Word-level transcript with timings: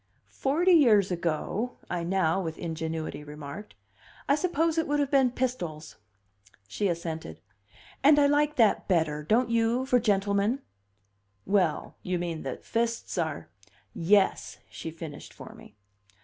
"Forty 0.33 0.71
years 0.71 1.11
ago," 1.11 1.77
I 1.87 2.03
now, 2.03 2.41
with 2.41 2.57
ingenuity, 2.57 3.23
remarked, 3.23 3.75
"I 4.27 4.33
suppose 4.33 4.79
it 4.79 4.87
would 4.87 4.99
have 4.99 5.11
been 5.11 5.29
pistols." 5.29 5.97
She 6.67 6.87
assented. 6.87 7.39
"And 8.03 8.17
I 8.17 8.25
like 8.25 8.55
that 8.55 8.87
better 8.87 9.21
don't 9.21 9.51
you 9.51 9.85
for 9.85 9.99
gentlemen?" 9.99 10.63
"Well, 11.45 11.97
you 12.01 12.17
mean 12.17 12.41
that 12.41 12.65
fists 12.65 13.15
are" 13.19 13.49
"Yes," 14.15 14.57
she 14.71 14.89
finished 14.89 15.33
for 15.35 15.53
me. 15.53 15.75